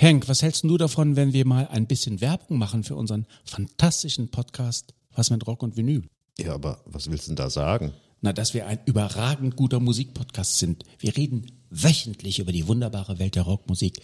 [0.00, 4.30] Henk, was hältst du davon, wenn wir mal ein bisschen Werbung machen für unseren fantastischen
[4.30, 6.08] Podcast Was mit Rock und Vinyl?
[6.38, 7.92] Ja, aber was willst du denn da sagen?
[8.22, 10.84] Na, dass wir ein überragend guter Musikpodcast sind.
[10.98, 14.00] Wir reden wöchentlich über die wunderbare Welt der Rockmusik,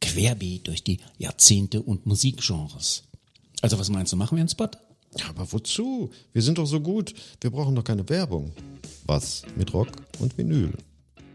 [0.00, 3.04] querbeet durch die Jahrzehnte und Musikgenres.
[3.62, 4.68] Also was meinst du, machen wir einen Spot?
[5.16, 6.10] Ja, aber wozu?
[6.32, 7.14] Wir sind doch so gut.
[7.40, 8.52] Wir brauchen doch keine Werbung.
[9.04, 9.88] Was mit Rock
[10.18, 10.72] und Vinyl?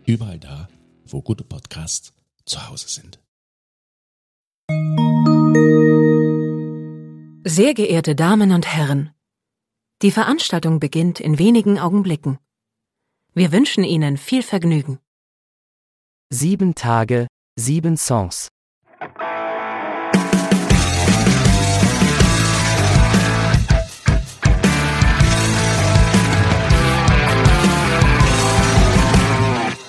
[0.06, 0.68] Überall da,
[1.06, 2.12] wo gute Podcasts
[2.46, 3.20] zu Hause sind.
[7.44, 9.16] Sehr geehrte Damen und Herren,
[10.04, 12.38] die Veranstaltung beginnt in wenigen Augenblicken.
[13.34, 15.00] Wir wünschen Ihnen viel Vergnügen.
[16.30, 18.50] Sieben Tage, sieben Songs.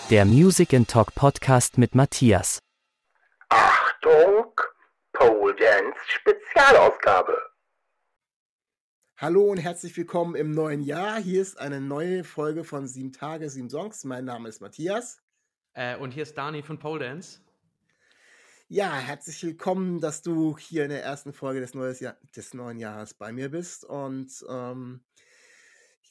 [0.09, 2.61] Der Music and Talk Podcast mit Matthias.
[3.51, 4.42] Achtung,
[5.13, 7.39] Pole Dance Spezialausgabe.
[9.19, 11.21] Hallo und herzlich willkommen im neuen Jahr.
[11.21, 14.05] Hier ist eine neue Folge von Sieben Tage, Sieben Songs.
[14.05, 15.23] Mein Name ist Matthias.
[15.75, 17.41] Äh, und hier ist Dani von Pole Dance.
[18.69, 22.79] Ja, herzlich willkommen, dass du hier in der ersten Folge des, neues Jahr, des neuen
[22.79, 23.85] Jahres bei mir bist.
[23.85, 25.05] Und ähm,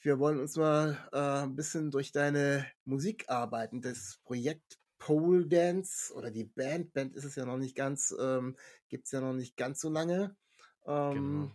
[0.02, 3.82] wir wollen uns mal äh, ein bisschen durch deine Musik arbeiten.
[3.82, 8.56] Das Projekt Pole Dance oder die Band, Band ist es ja noch nicht ganz, ähm,
[8.88, 10.38] gibt es ja noch nicht ganz so lange.
[10.86, 11.52] Ähm, Genau.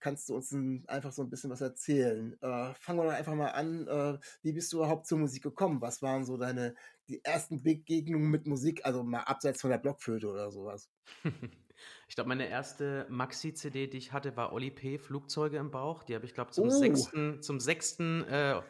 [0.00, 2.34] Kannst du uns ein, einfach so ein bisschen was erzählen?
[2.42, 3.86] Äh, fangen wir doch einfach mal an.
[3.86, 5.82] Äh, wie bist du überhaupt zur Musik gekommen?
[5.82, 6.74] Was waren so deine
[7.08, 8.86] die ersten Begegnungen mit Musik?
[8.86, 10.90] Also mal abseits von der Blockflöte oder sowas.
[12.08, 14.98] Ich glaube, meine erste Maxi-CD, die ich hatte, war Oli P.
[14.98, 16.02] Flugzeuge im Bauch.
[16.02, 16.70] Die habe ich, glaube zum Oh.
[16.70, 18.60] sechsten, zum sechsten, äh,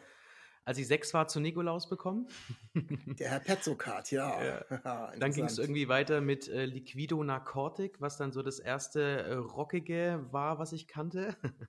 [0.71, 2.29] als ich sechs war, zu Nikolaus bekommen.
[3.19, 4.41] Der Herr Petzokat, ja.
[4.41, 5.11] Ja.
[5.19, 9.33] Dann ging es irgendwie weiter mit äh, Liquido Narcotic, was dann so das erste äh,
[9.33, 11.35] Rockige war, was ich kannte.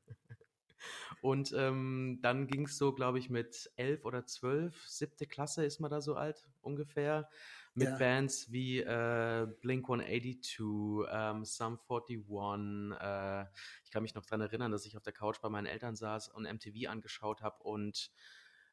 [1.20, 5.78] Und ähm, dann ging es so, glaube ich, mit elf oder zwölf, siebte Klasse ist
[5.78, 7.28] man da so alt ungefähr,
[7.74, 7.96] mit Ja.
[7.96, 12.98] Bands wie äh, Blink 182, ähm, Sum 41.
[13.00, 13.46] Äh,
[13.84, 16.28] ich kann mich noch daran erinnern, dass ich auf der Couch bei meinen Eltern saß
[16.28, 18.10] und MTV angeschaut habe und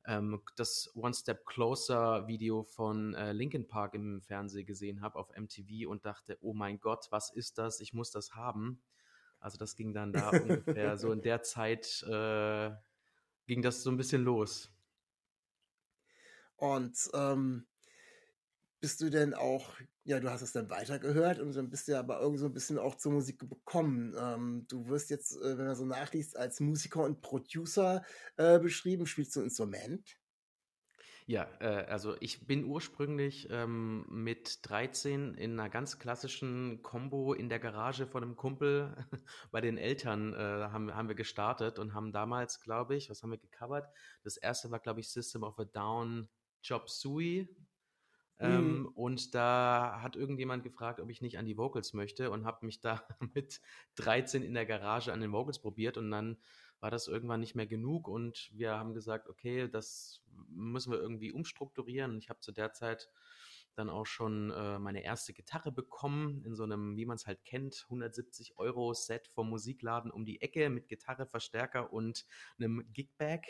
[0.06, 5.32] ähm, das One Step Closer Video von äh, Linkin Park im Fernsehen gesehen habe auf
[5.36, 7.80] MTV und dachte, oh mein Gott, was ist das?
[7.80, 8.82] Ich muss das haben.
[9.40, 12.72] Also das ging dann da ungefähr so in der Zeit äh,
[13.48, 14.72] ging das so ein bisschen los.
[16.56, 17.66] Und ähm,
[18.80, 19.74] bist du denn auch,
[20.04, 22.54] ja, du hast es dann weitergehört und dann bist du ja aber irgendwie so ein
[22.54, 24.16] bisschen auch zur Musik gekommen.
[24.18, 28.04] Ähm, du wirst jetzt, äh, wenn man so nachliest, als Musiker und Producer
[28.38, 29.06] äh, beschrieben.
[29.06, 30.20] Spielst du ein Instrument?
[31.30, 37.50] Ja, äh, also ich bin ursprünglich ähm, mit 13 in einer ganz klassischen Combo in
[37.50, 38.96] der Garage von einem Kumpel
[39.52, 43.30] bei den Eltern äh, haben, haben wir gestartet und haben damals, glaube ich, was haben
[43.30, 43.88] wir gecovert?
[44.24, 46.30] Das erste war, glaube ich, System of a Down,
[46.68, 47.48] Chop Suey.
[48.40, 48.86] Ähm, Mhm.
[48.96, 52.80] Und da hat irgendjemand gefragt, ob ich nicht an die Vocals möchte und habe mich
[52.80, 53.04] da
[53.36, 53.62] mit
[53.96, 56.38] 13 in der Garage an den Vocals probiert und dann
[56.80, 61.32] war das irgendwann nicht mehr genug und wir haben gesagt, okay, das müssen wir irgendwie
[61.34, 62.12] umstrukturieren.
[62.12, 63.10] Und ich habe zu der Zeit
[63.76, 67.44] dann auch schon äh, meine erste Gitarre bekommen in so einem, wie man es halt
[67.46, 72.26] kennt, 170 Euro Set vom Musikladen um die Ecke mit Gitarre, Verstärker und
[72.58, 73.46] einem Gigbag.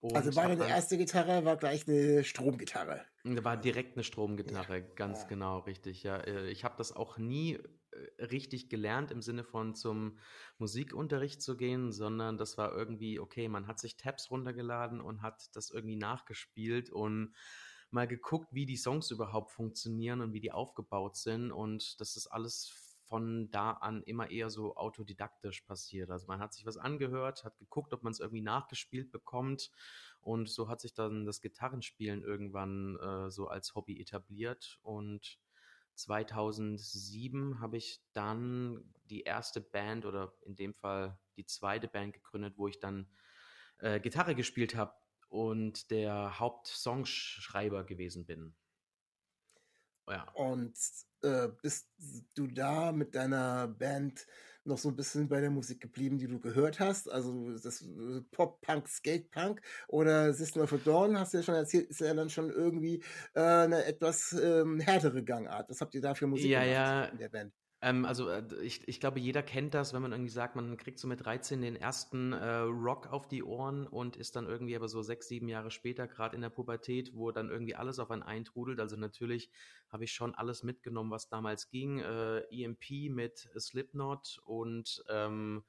[0.00, 3.04] Und also deine dann- erste Gitarre, war gleich eine Stromgitarre.
[3.24, 5.28] da war direkt eine Stromgitarre, ganz Ja.
[5.28, 6.02] genau, richtig.
[6.04, 7.58] Ja, Äh, ich habe das auch nie
[7.90, 10.18] äh, richtig gelernt im Sinne von zum
[10.58, 15.48] Musikunterricht zu gehen, sondern das war irgendwie, okay, man hat sich Tabs runtergeladen und hat
[15.54, 17.34] das irgendwie nachgespielt und
[17.90, 21.50] mal geguckt, wie die Songs überhaupt funktionieren und wie die aufgebaut sind.
[21.50, 26.10] Und das ist alles von da an immer eher so autodidaktisch passiert.
[26.10, 29.70] Also man hat sich was angehört, hat geguckt, ob man es irgendwie nachgespielt bekommt.
[30.20, 34.78] Und so hat sich dann das Gitarrenspielen irgendwann äh, so als Hobby etabliert.
[34.82, 35.38] Und
[35.94, 42.54] 2007 habe ich dann die erste Band oder in dem Fall die zweite Band gegründet,
[42.56, 43.08] wo ich dann
[43.78, 44.92] äh, Gitarre gespielt habe
[45.28, 48.54] und der Hauptsongschreiber gewesen bin.
[50.08, 50.26] Ja.
[50.32, 50.74] Und
[51.22, 51.88] äh, bist
[52.34, 54.26] du da mit deiner Band
[54.64, 57.10] noch so ein bisschen bei der Musik geblieben, die du gehört hast?
[57.10, 61.42] Also das äh, Pop, Punk, Skate Punk oder System of a Dawn, hast du ja
[61.42, 63.02] schon erzählt, ist ja dann schon irgendwie
[63.34, 65.68] äh, eine etwas ähm, härtere Gangart.
[65.70, 67.04] Was habt ihr da für Musik Ja, gemacht ja.
[67.06, 67.54] in der Band?
[67.80, 70.98] Ähm, also äh, ich, ich glaube, jeder kennt das, wenn man irgendwie sagt, man kriegt
[70.98, 74.88] so mit 13 den ersten äh, Rock auf die Ohren und ist dann irgendwie aber
[74.88, 78.22] so sechs, sieben Jahre später, gerade in der Pubertät, wo dann irgendwie alles auf einen
[78.24, 78.80] eintrudelt.
[78.80, 79.50] Also natürlich
[79.90, 82.00] habe ich schon alles mitgenommen, was damals ging.
[82.00, 85.62] Äh, EMP mit Slipknot und ähm,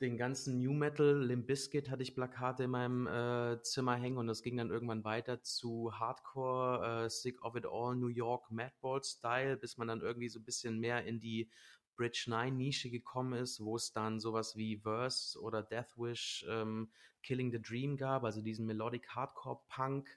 [0.00, 4.26] den ganzen New Metal, Limp Bizkit hatte ich Plakate in meinem äh, Zimmer hängen und
[4.26, 9.02] das ging dann irgendwann weiter zu Hardcore, äh, Sick of It All, New York, Madball
[9.02, 11.48] Style, bis man dann irgendwie so ein bisschen mehr in die
[11.96, 16.90] Bridge 9 Nische gekommen ist, wo es dann sowas wie Verse oder Deathwish, ähm,
[17.22, 20.08] Killing the Dream gab, also diesen Melodic Hardcore Punk,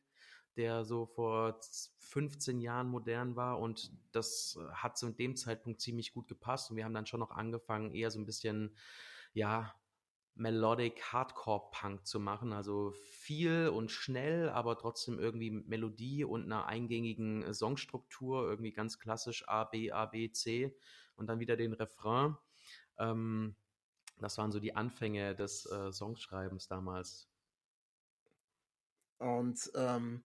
[0.57, 1.57] der so vor
[1.99, 6.83] 15 Jahren modern war und das hat zu dem Zeitpunkt ziemlich gut gepasst und wir
[6.83, 8.75] haben dann schon noch angefangen, eher so ein bisschen
[9.33, 9.73] ja,
[10.35, 12.53] Melodic Hardcore Punk zu machen.
[12.53, 19.47] Also viel und schnell, aber trotzdem irgendwie Melodie und einer eingängigen Songstruktur, irgendwie ganz klassisch
[19.47, 20.75] A, B, A, B, C
[21.15, 22.37] und dann wieder den Refrain.
[22.97, 23.55] Ähm,
[24.19, 27.29] das waren so die Anfänge des äh, Songschreibens damals.
[29.17, 30.23] Und ähm,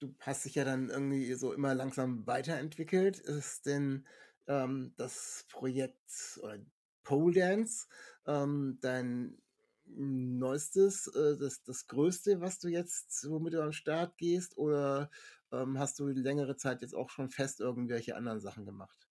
[0.00, 3.18] du hast dich ja dann irgendwie so immer langsam weiterentwickelt.
[3.18, 4.06] Ist denn
[4.46, 6.58] ähm, das Projekt oder
[7.04, 7.86] Pole Dance
[8.26, 9.38] ähm, dein
[9.86, 15.10] neuestes, äh, das, das größte, was du jetzt, womit du am Start gehst, oder
[15.52, 19.06] ähm, hast du längere Zeit jetzt auch schon fest irgendwelche anderen Sachen gemacht?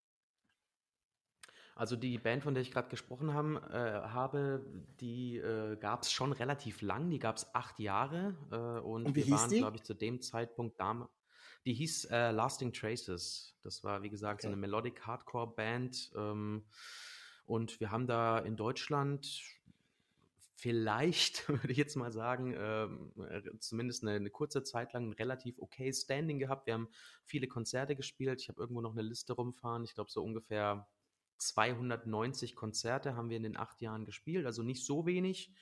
[1.75, 4.63] Also die Band, von der ich gerade gesprochen haben, äh, habe,
[4.99, 9.15] die äh, gab es schon relativ lang, die gab es acht Jahre äh, und, und
[9.15, 11.09] wir waren, glaube ich, zu dem Zeitpunkt da.
[11.65, 13.55] Die hieß äh, Lasting Traces.
[13.63, 14.47] Das war, wie gesagt, okay.
[14.47, 16.11] so eine Melodic Hardcore Band.
[16.15, 16.65] Ähm,
[17.45, 19.27] und wir haben da in Deutschland
[20.55, 25.13] vielleicht, würde ich jetzt mal sagen, ähm, äh, zumindest eine, eine, kurze Zeit lang ein
[25.13, 26.67] relativ okay Standing gehabt.
[26.67, 26.87] Wir haben
[27.25, 28.41] viele Konzerte gespielt.
[28.41, 29.83] Ich habe irgendwo noch eine Liste rumfahren.
[29.83, 30.87] Ich glaube, so ungefähr
[31.37, 34.45] 290 Konzerte haben wir in den acht Jahren gespielt.
[34.45, 35.53] Also nicht so wenig.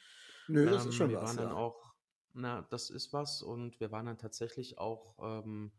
[0.47, 1.29] Nö, das ähm, ist schon wir was.
[1.29, 1.43] Waren ja.
[1.45, 1.93] dann auch,
[2.33, 3.41] na, das ist was.
[3.41, 5.71] Und wir waren dann tatsächlich auch ähm,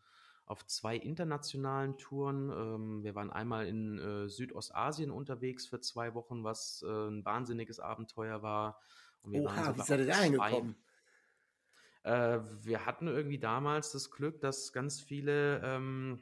[0.46, 2.50] auf zwei internationalen Touren.
[2.50, 7.80] Ähm, wir waren einmal in äh, Südostasien unterwegs für zwei Wochen, was äh, ein wahnsinniges
[7.80, 8.80] Abenteuer war.
[9.22, 10.76] Und wir Oha, wie seid ihr da hingekommen?
[12.02, 16.20] Äh, wir hatten irgendwie damals das Glück, dass ganz viele ähm,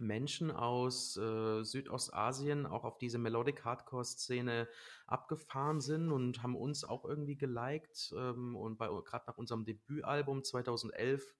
[0.00, 4.68] Menschen aus äh, Südostasien auch auf diese Melodic Hardcore Szene
[5.06, 8.14] abgefahren sind und haben uns auch irgendwie geliked.
[8.16, 11.34] Ähm, und gerade nach unserem Debütalbum 2011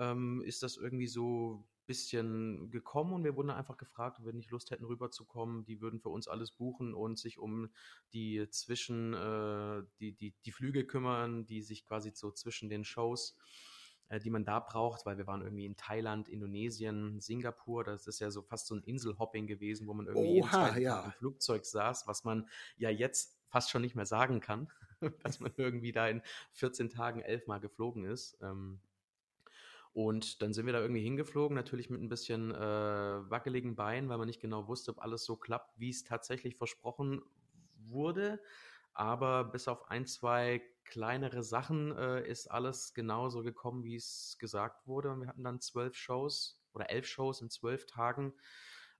[0.00, 4.32] ähm, ist das irgendwie so ein bisschen gekommen und wir wurden einfach gefragt, ob wir
[4.32, 5.64] nicht Lust hätten rüberzukommen.
[5.64, 7.68] Die würden für uns alles buchen und sich um
[8.12, 13.36] die zwischen äh, die, die, die Flüge kümmern, die sich quasi so zwischen den Shows
[14.08, 18.20] äh, die man da braucht, weil wir waren irgendwie in Thailand, Indonesien, Singapur, das ist
[18.20, 21.04] ja so fast so ein Inselhopping gewesen, wo man irgendwie Oha, ja.
[21.04, 24.68] im Flugzeug saß, was man ja jetzt fast schon nicht mehr sagen kann,
[25.22, 26.22] dass man irgendwie da in
[26.52, 28.36] 14 Tagen elfmal geflogen ist.
[28.42, 28.80] Ähm,
[29.92, 34.18] und dann sind wir da irgendwie hingeflogen, natürlich mit ein bisschen äh, wackeligen Beinen, weil
[34.18, 37.22] man nicht genau wusste, ob alles so klappt, wie es tatsächlich versprochen
[37.76, 38.40] wurde.
[38.92, 44.86] Aber bis auf ein, zwei kleinere Sachen äh, ist alles genauso gekommen, wie es gesagt
[44.86, 45.10] wurde.
[45.10, 48.34] Und wir hatten dann zwölf Shows oder elf Shows in zwölf Tagen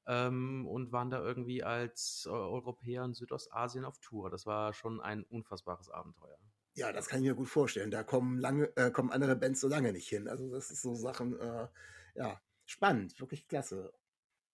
[0.07, 4.31] ähm, und waren da irgendwie als äh, Europäer in Südostasien auf Tour.
[4.31, 6.39] Das war schon ein unfassbares Abenteuer.
[6.75, 7.91] Ja, das kann ich mir gut vorstellen.
[7.91, 10.29] Da kommen lange, äh, kommen andere Bands so lange nicht hin.
[10.29, 11.69] Also das ist so Sachen, äh,
[12.15, 13.93] ja, spannend, wirklich klasse.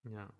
[0.05, 0.33] Ja.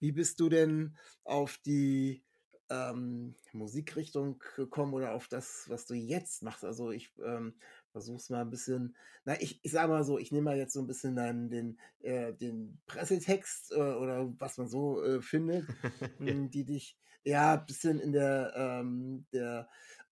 [0.00, 2.24] Wie bist du denn auf die
[2.70, 6.64] ähm, Musikrichtung gekommen oder auf das, was du jetzt machst?
[6.64, 7.54] Also ich ähm,
[7.90, 10.72] versuche es mal ein bisschen, na, ich, ich sage mal so, ich nehme mal jetzt
[10.72, 15.66] so ein bisschen dann den, äh, den Pressetext äh, oder was man so äh, findet,
[16.20, 19.68] die dich ja ein bisschen in der, ähm, der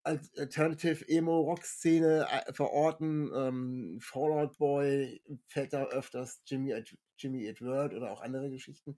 [0.06, 3.30] Alternative Emo Rock Szene äh, verorten.
[3.34, 6.74] Ähm, Fallout Boy fällt da öfters Jimmy
[7.18, 8.96] Jimmy Edward oder auch andere Geschichten.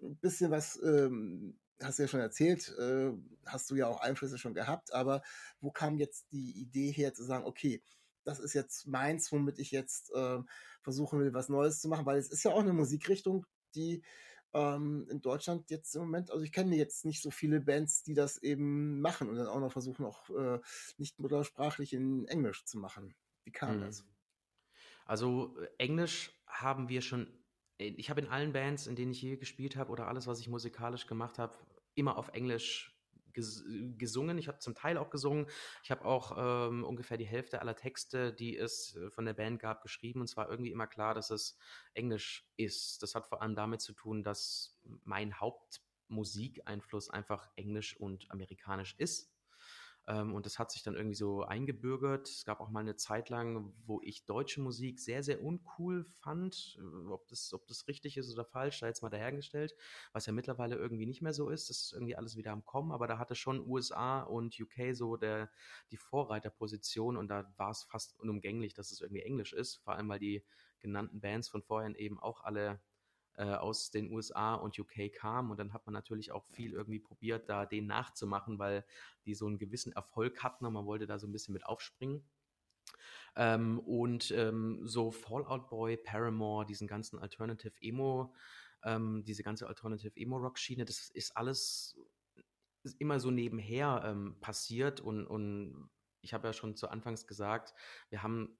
[0.00, 3.12] Ein bisschen was ähm, hast du ja schon erzählt, äh,
[3.44, 5.22] hast du ja auch Einflüsse schon gehabt, aber
[5.60, 7.82] wo kam jetzt die Idee her zu sagen, okay,
[8.24, 10.38] das ist jetzt meins, womit ich jetzt äh,
[10.82, 14.02] versuchen will, was Neues zu machen, weil es ist ja auch eine Musikrichtung, die
[14.52, 18.14] ähm, in Deutschland jetzt im Moment, also ich kenne jetzt nicht so viele Bands, die
[18.14, 20.60] das eben machen und dann auch noch versuchen, auch äh,
[20.98, 23.14] nicht muttersprachlich in Englisch zu machen.
[23.44, 23.80] Wie kam mhm.
[23.82, 24.04] das?
[25.04, 27.28] Also äh, Englisch haben wir schon,
[27.78, 30.48] ich habe in allen Bands, in denen ich je gespielt habe oder alles, was ich
[30.48, 31.56] musikalisch gemacht habe,
[31.94, 32.95] immer auf Englisch
[33.36, 33.62] ges
[33.96, 34.38] gesungen.
[34.38, 35.46] Ich habe zum Teil auch gesungen.
[35.84, 39.60] Ich habe auch ähm, ungefähr die Hälfte aller Texte, die es äh, von der Band
[39.60, 40.20] gab, geschrieben.
[40.20, 41.56] Und zwar irgendwie immer klar, dass es
[41.94, 43.02] Englisch ist.
[43.02, 48.94] Das hat vor allem damit zu tun, dass mein Haupt Musikeinfluss einfach Englisch und Amerikanisch
[48.98, 49.35] ist.
[50.08, 52.28] Ähm, und das hat sich dann irgendwie so eingebürgert.
[52.28, 56.78] Es gab auch mal eine Zeit lang, wo ich deutsche Musik sehr, sehr uncool fand.
[56.78, 59.74] Äh, ob das, ob das richtig ist oder falsch, da jetzt mal dahergestellt.
[60.12, 61.70] Was ja mittlerweile irgendwie nicht mehr so ist.
[61.70, 62.92] Das ist irgendwie alles wieder am Kommen.
[62.92, 65.50] Aber da hatte schon USA und UK so der,
[65.90, 67.16] die Vorreiterposition.
[67.16, 69.76] Und da war es fast unumgänglich, dass es irgendwie Englisch ist.
[69.76, 70.44] Vor allem, weil die
[70.80, 72.80] genannten Bands von vorhin eben auch alle
[73.36, 75.50] äh, aus den USA und UK kam.
[75.50, 78.84] Und dann hat man natürlich auch viel irgendwie probiert, da den nachzumachen, weil
[79.24, 82.24] die so einen gewissen Erfolg hatten und man wollte da so ein bisschen mit aufspringen.
[83.36, 88.34] Ähm, und ähm, so Fallout Boy, Paramore, diesen ganzen Alternative Emo,
[88.82, 91.98] ähm, diese ganze Alternative Emo Rock Schiene, das ist alles
[92.98, 95.90] immer so nebenher ähm, passiert und, und
[96.22, 97.74] ich habe ja schon zu Anfangs gesagt,
[98.08, 98.56] wir haben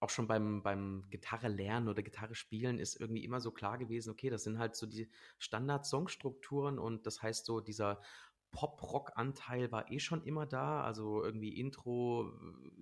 [0.00, 4.10] auch schon beim, beim Gitarre lernen oder Gitarre spielen ist irgendwie immer so klar gewesen,
[4.10, 8.00] okay, das sind halt so die Standard-Songstrukturen und das heißt so dieser
[8.52, 12.32] Pop-Rock-Anteil war eh schon immer da, also irgendwie Intro,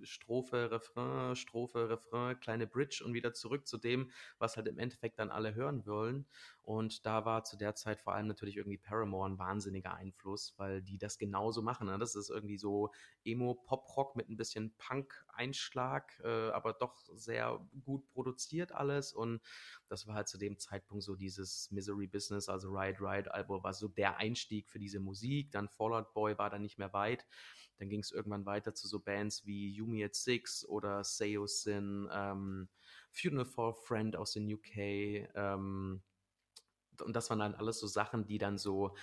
[0.03, 5.19] Strophe, Refrain, Strophe, Refrain, kleine Bridge und wieder zurück zu dem, was halt im Endeffekt
[5.19, 6.25] dann alle hören wollen.
[6.63, 10.83] Und da war zu der Zeit vor allem natürlich irgendwie Paramore ein wahnsinniger Einfluss, weil
[10.83, 11.87] die das genauso machen.
[11.87, 11.97] Ne?
[11.97, 12.91] Das ist irgendwie so
[13.25, 19.13] Emo-Pop-Rock mit ein bisschen Punk-Einschlag, äh, aber doch sehr gut produziert alles.
[19.13, 19.41] Und
[19.87, 23.73] das war halt zu dem Zeitpunkt so dieses Misery Business, also Ride Ride Album war
[23.73, 25.51] so der Einstieg für diese Musik.
[25.51, 27.25] Dann Fallout Boy war dann nicht mehr weit.
[27.77, 32.69] Dann ging es irgendwann weiter zu so Bands wie Yumi at Six oder Seosin, ähm,
[33.11, 36.01] Funeral for a Friend aus den UK, ähm,
[37.01, 38.95] und das waren dann alles so Sachen, die dann so,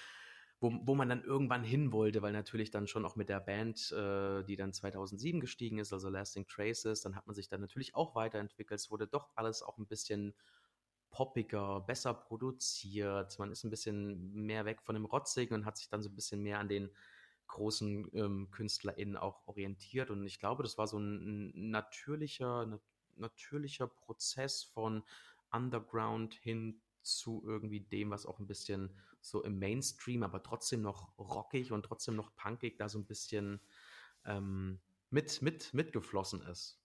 [0.61, 3.93] wo, wo man dann irgendwann hin wollte, weil natürlich dann schon auch mit der Band,
[3.93, 7.95] äh, die dann 2007 gestiegen ist, also Lasting Traces, dann hat man sich dann natürlich
[7.95, 8.81] auch weiterentwickelt.
[8.81, 10.35] Es wurde doch alles auch ein bisschen
[11.11, 13.39] poppiger, besser produziert.
[13.39, 16.15] Man ist ein bisschen mehr weg von dem Rotzigen und hat sich dann so ein
[16.15, 16.91] bisschen mehr an den
[17.47, 20.11] großen ähm, KünstlerInnen auch orientiert.
[20.11, 22.81] Und ich glaube, das war so ein, natürlicher,
[23.17, 25.03] natürlicher Prozess von
[25.51, 31.17] Underground hin zu irgendwie dem, was auch ein bisschen so im Mainstream, aber trotzdem noch
[31.19, 33.61] rockig und trotzdem noch punkig da so ein bisschen
[34.25, 36.81] ähm, mit, mit, mitgeflossen ist.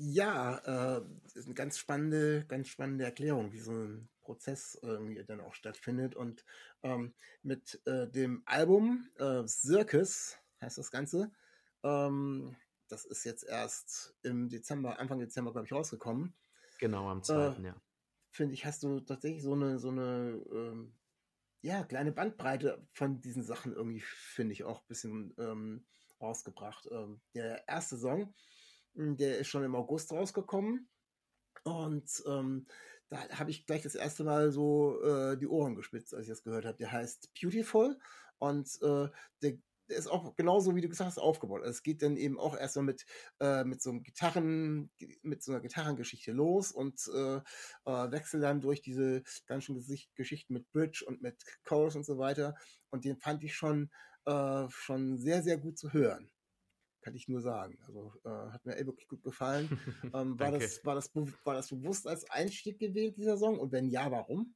[0.00, 0.58] Ja,
[0.98, 5.40] äh, das ist eine ganz spannende, ganz spannende Erklärung, wie so ein Prozess irgendwie dann
[5.40, 6.14] auch stattfindet.
[6.14, 6.44] Und
[6.82, 11.32] ähm, mit äh, dem Album äh, Circus heißt das Ganze.
[11.82, 12.54] Ähm,
[12.88, 16.34] das ist jetzt erst im Dezember, Anfang Dezember, glaube ich, rausgekommen.
[16.78, 17.34] Genau, am 2.
[17.34, 17.82] Äh, ja
[18.30, 20.94] finde ich, hast du tatsächlich so eine, so eine, ähm,
[21.60, 25.84] ja, kleine Bandbreite von diesen Sachen irgendwie, finde ich, auch ein bisschen ähm,
[26.20, 26.88] rausgebracht.
[26.90, 28.32] Ähm, der erste Song,
[28.94, 30.88] der ist schon im August rausgekommen.
[31.64, 32.66] Und ähm,
[33.08, 36.42] da habe ich gleich das erste Mal so äh, die Ohren gespitzt, als ich das
[36.42, 36.76] gehört habe.
[36.76, 37.98] Der heißt Beautiful
[38.38, 39.08] und äh,
[39.42, 41.60] der ist auch genauso, wie du gesagt hast, aufgebaut.
[41.60, 43.06] Also es geht dann eben auch erstmal mit,
[43.40, 44.90] äh, mit so Gitarren,
[45.22, 50.52] mit so einer Gitarrengeschichte los und äh, äh, wechselt dann durch diese ganzen Gesicht Geschichten
[50.52, 52.54] mit Bridge und mit Chorus und so weiter.
[52.90, 53.90] Und den fand ich schon,
[54.26, 56.30] äh, schon sehr, sehr gut zu hören.
[57.00, 57.78] Kann ich nur sagen.
[57.86, 59.68] Also äh, hat mir wirklich gut gefallen.
[60.14, 61.10] ähm, war, das, war, das,
[61.44, 63.58] war das bewusst als Einstieg gewählt, dieser Song?
[63.58, 64.54] Und wenn ja, warum?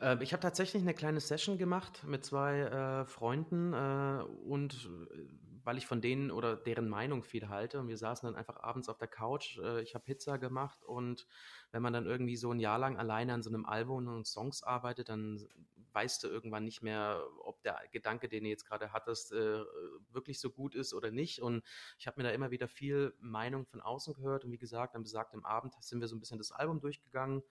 [0.00, 5.45] Äh, ich habe tatsächlich eine kleine Session gemacht mit zwei äh, Freunden äh, und äh,
[5.66, 8.88] weil ich von denen oder deren Meinung viel halte und wir saßen dann einfach abends
[8.88, 9.58] auf der Couch.
[9.58, 11.26] Äh, ich habe Pizza gemacht und
[11.72, 14.62] wenn man dann irgendwie so ein Jahr lang alleine an so einem Album und Songs
[14.62, 15.44] arbeitet, dann
[15.92, 19.64] weißt du irgendwann nicht mehr, ob der Gedanke, den du jetzt gerade hattest, äh,
[20.12, 21.42] wirklich so gut ist oder nicht.
[21.42, 21.64] Und
[21.98, 25.02] ich habe mir da immer wieder viel Meinung von außen gehört und wie gesagt, am
[25.02, 27.42] besagten Abend sind wir so ein bisschen das Album durchgegangen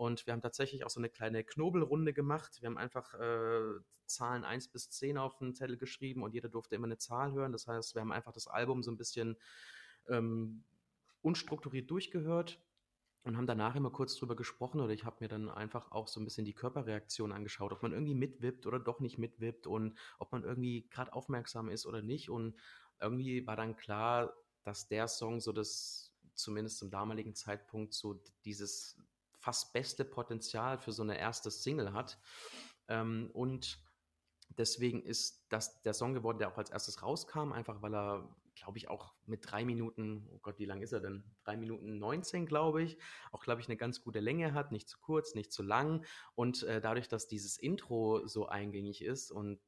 [0.00, 2.62] und wir haben tatsächlich auch so eine kleine Knobelrunde gemacht.
[2.62, 6.74] Wir haben einfach äh, Zahlen 1 bis 10 auf den Zettel geschrieben und jeder durfte
[6.74, 7.52] immer eine Zahl hören.
[7.52, 9.36] Das heißt, wir haben einfach das Album so ein bisschen
[10.08, 10.64] ähm,
[11.20, 12.62] unstrukturiert durchgehört
[13.24, 16.18] und haben danach immer kurz drüber gesprochen oder ich habe mir dann einfach auch so
[16.18, 20.32] ein bisschen die Körperreaktion angeschaut, ob man irgendwie mitwippt oder doch nicht mitwippt und ob
[20.32, 22.30] man irgendwie gerade aufmerksam ist oder nicht.
[22.30, 22.56] Und
[23.02, 28.96] irgendwie war dann klar, dass der Song so das, zumindest zum damaligen Zeitpunkt, so dieses
[29.40, 32.20] fast beste Potenzial für so eine erste Single hat.
[32.88, 33.82] Ähm, und
[34.48, 38.78] deswegen ist das der Song geworden, der auch als erstes rauskam, einfach weil er, glaube
[38.78, 41.24] ich, auch mit drei Minuten, oh Gott, wie lang ist er denn?
[41.44, 42.98] Drei Minuten 19, glaube ich,
[43.32, 46.04] auch, glaube ich, eine ganz gute Länge hat, nicht zu kurz, nicht zu lang.
[46.34, 49.60] Und äh, dadurch, dass dieses Intro so eingängig ist und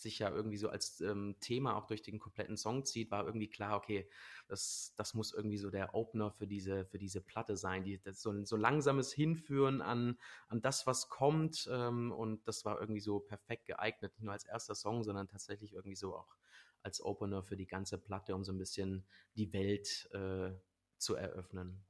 [0.00, 3.48] sich ja irgendwie so als ähm, Thema auch durch den kompletten Song zieht, war irgendwie
[3.48, 4.08] klar, okay,
[4.48, 7.84] das, das muss irgendwie so der Opener für diese, für diese Platte sein.
[7.84, 11.68] Die, das so ein so langsames Hinführen an, an das, was kommt.
[11.70, 15.74] Ähm, und das war irgendwie so perfekt geeignet, nicht nur als erster Song, sondern tatsächlich
[15.74, 16.36] irgendwie so auch
[16.82, 20.52] als Opener für die ganze Platte, um so ein bisschen die Welt äh,
[20.98, 21.84] zu eröffnen.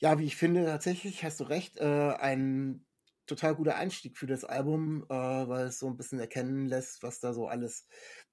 [0.00, 2.86] Ja, wie ich finde, tatsächlich hast du recht, äh, ein
[3.28, 7.20] total guter Einstieg für das Album, äh, weil es so ein bisschen erkennen lässt, was
[7.20, 7.86] da so alles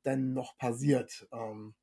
[0.03, 1.27] dann noch passiert.
[1.31, 1.75] Ähm,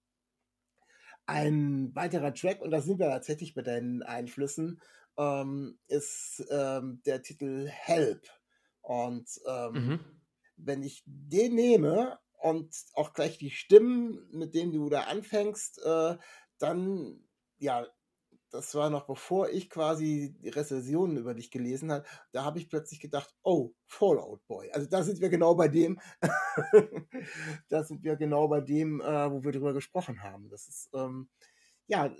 [1.26, 4.80] ein weiterer Track, und da sind wir tatsächlich bei deinen Einflüssen,
[5.16, 8.26] ähm, ist ähm, der Titel Help.
[8.80, 10.00] Und ähm, mhm.
[10.56, 16.16] wenn ich den nehme und auch gleich die Stimmen, mit denen du da anfängst, äh,
[16.58, 17.22] dann
[17.58, 17.86] ja,
[18.52, 22.68] das war noch bevor ich quasi die Rezensionen über dich gelesen habe, da habe ich
[22.68, 24.70] plötzlich gedacht, oh, Fallout Boy.
[24.72, 25.98] Also da sind wir genau bei dem,
[27.68, 30.50] da sind wir genau bei dem, äh, wo wir drüber gesprochen haben.
[30.50, 31.30] Das ist, ähm,
[31.86, 32.14] ja,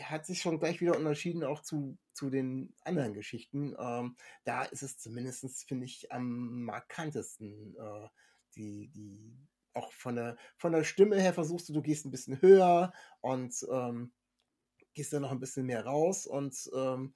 [0.00, 3.74] hat sich schon gleich wieder unterschieden auch zu, zu den anderen Geschichten.
[3.78, 8.08] Ähm, da ist es zumindest, finde ich, am markantesten, äh,
[8.56, 9.38] die, die,
[9.74, 13.54] auch von der, von der Stimme her versuchst du, du gehst ein bisschen höher und
[13.70, 14.12] ähm,
[14.94, 17.14] gehst da noch ein bisschen mehr raus und ähm,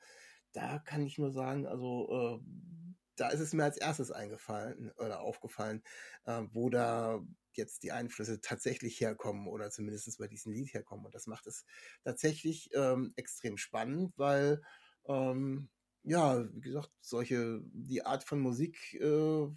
[0.52, 5.20] da kann ich nur sagen, also äh, da ist es mir als erstes eingefallen oder
[5.20, 5.82] aufgefallen,
[6.24, 7.20] äh, wo da
[7.52, 11.04] jetzt die Einflüsse tatsächlich herkommen oder zumindest bei diesem Lied herkommen.
[11.04, 11.64] Und das macht es
[12.04, 14.62] tatsächlich ähm, extrem spannend, weil
[15.06, 15.68] ähm,
[16.04, 19.48] ja, wie gesagt, solche, die Art von Musik äh,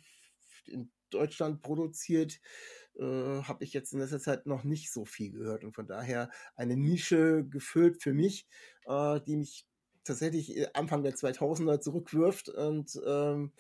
[0.66, 2.40] in Deutschland produziert,
[2.98, 6.30] äh, habe ich jetzt in letzter Zeit noch nicht so viel gehört und von daher
[6.56, 8.48] eine Nische gefüllt für mich,
[8.86, 9.66] äh, die mich
[10.04, 13.52] tatsächlich äh, Anfang der 2000er zurückwirft und ähm,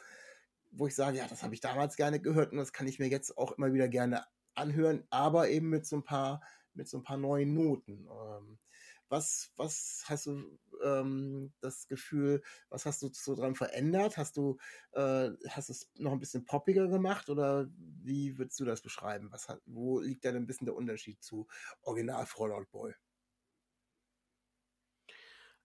[0.71, 3.07] wo ich sage, ja, das habe ich damals gerne gehört und das kann ich mir
[3.07, 4.23] jetzt auch immer wieder gerne
[4.55, 6.41] anhören, aber eben mit so ein paar
[6.73, 8.07] mit so ein paar neuen Noten.
[8.07, 8.57] Ähm,
[9.11, 14.17] was, was hast du ähm, das Gefühl, was hast du so dran verändert?
[14.17, 14.57] Hast du
[14.93, 19.31] äh, hast es noch ein bisschen poppiger gemacht oder wie würdest du das beschreiben?
[19.31, 21.47] Was hat, wo liegt da ein bisschen der Unterschied zu
[21.81, 22.93] Original Fallout Boy?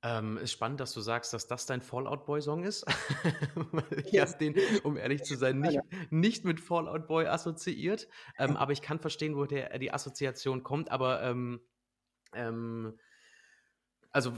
[0.03, 2.85] Ähm, ist spannend, dass du sagst, dass das dein Fallout Boy Song ist.
[4.05, 4.27] ich ja.
[4.27, 5.81] habe den, um ehrlich zu sein, nicht,
[6.11, 8.09] nicht mit Fallout Boy assoziiert.
[8.39, 10.91] Ähm, aber ich kann verstehen, wo der, die Assoziation kommt.
[10.91, 11.61] Aber ähm,
[12.35, 12.99] ähm
[14.17, 14.33] also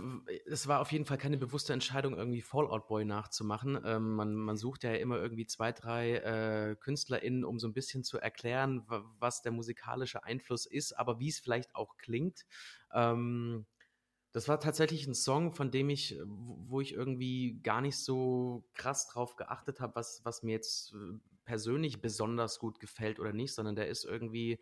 [0.47, 3.81] es war auf jeden Fall keine bewusste Entscheidung, irgendwie Fallout Boy nachzumachen.
[3.85, 8.03] Ähm, man, man sucht ja immer irgendwie zwei, drei äh, KünstlerInnen, um so ein bisschen
[8.03, 8.83] zu erklären,
[9.21, 12.45] was der musikalische Einfluss ist, aber wie es vielleicht auch klingt.
[12.93, 13.67] Ähm,
[14.33, 19.07] das war tatsächlich ein Song, von dem ich, wo ich irgendwie gar nicht so krass
[19.07, 23.77] drauf geachtet habe, was, was mir jetzt äh, persönlich besonders gut gefällt oder nicht, sondern
[23.77, 24.59] der ist irgendwie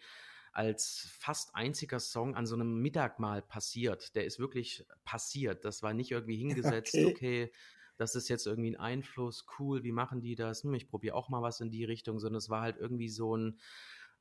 [0.56, 4.14] als fast einziger Song an so einem Mittagmahl passiert.
[4.14, 5.64] Der ist wirklich passiert.
[5.64, 7.52] Das war nicht irgendwie hingesetzt, okay, okay
[7.96, 10.62] das ist jetzt irgendwie ein Einfluss, cool, wie machen die das?
[10.62, 13.36] Hm, ich probiere auch mal was in die Richtung, sondern es war halt irgendwie so
[13.36, 13.58] ein,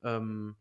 [0.03, 0.55] ähm,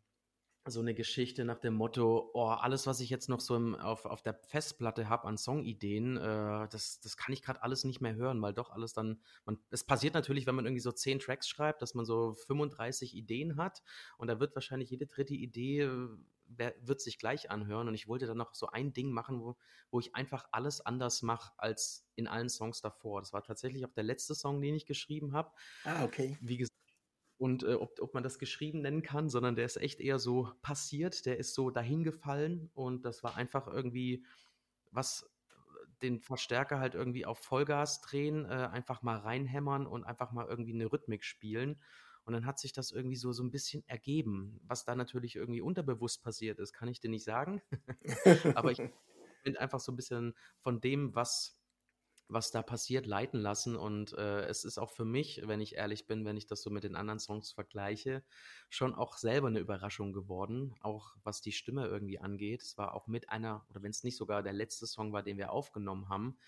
[0.66, 4.06] so eine Geschichte nach dem Motto, oh, alles, was ich jetzt noch so im, auf,
[4.06, 8.14] auf der Festplatte habe an Songideen, äh, das, das kann ich gerade alles nicht mehr
[8.14, 11.48] hören, weil doch alles dann, man, es passiert natürlich, wenn man irgendwie so zehn Tracks
[11.48, 13.82] schreibt, dass man so 35 Ideen hat
[14.16, 16.08] und da wird wahrscheinlich jede dritte Idee äh,
[16.80, 19.56] wird sich gleich anhören und ich wollte dann noch so ein Ding machen, wo,
[19.90, 23.20] wo ich einfach alles anders mache als in allen Songs davor.
[23.20, 25.50] Das war tatsächlich auch der letzte Song, den ich geschrieben habe.
[25.84, 26.36] Ah, okay.
[26.40, 26.73] Wie gesagt,
[27.38, 30.50] und äh, ob, ob man das geschrieben nennen kann, sondern der ist echt eher so
[30.62, 34.24] passiert, der ist so dahingefallen und das war einfach irgendwie
[34.94, 35.28] was
[36.02, 40.74] den Verstärker halt irgendwie auf Vollgas drehen, äh, einfach mal reinhämmern und einfach mal irgendwie
[40.74, 41.80] eine Rhythmik spielen.
[42.24, 44.60] Und dann hat sich das irgendwie so, so ein bisschen ergeben.
[44.64, 47.62] Was da natürlich irgendwie unterbewusst passiert ist, kann ich dir nicht sagen.
[48.54, 48.78] Aber ich
[49.44, 51.58] bin einfach so ein bisschen von dem, was
[52.28, 53.76] was da passiert, leiten lassen.
[53.76, 56.70] Und äh, es ist auch für mich, wenn ich ehrlich bin, wenn ich das so
[56.70, 58.24] mit den anderen Songs vergleiche,
[58.68, 62.62] schon auch selber eine Überraschung geworden, auch was die Stimme irgendwie angeht.
[62.62, 65.38] Es war auch mit einer, oder wenn es nicht sogar der letzte Song war, den
[65.38, 66.38] wir aufgenommen haben.